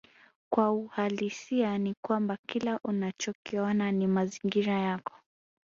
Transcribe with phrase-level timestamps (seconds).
[0.49, 5.13] Kwa uhalisia ni kwamba kila unachokiona ni mazingira yako